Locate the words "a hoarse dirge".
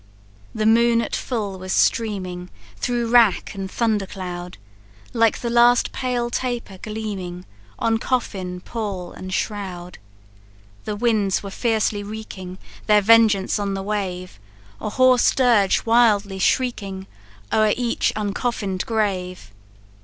14.79-15.85